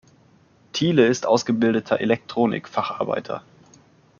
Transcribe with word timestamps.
Thiele 0.73 1.05
ist 1.05 1.27
ausgebildeter 1.27 1.99
Elektronik-Facharbeiter. 1.99 3.43